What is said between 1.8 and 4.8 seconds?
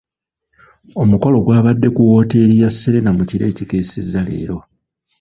ku wooteeri ya Serena mu kiro ekikeesezza leero.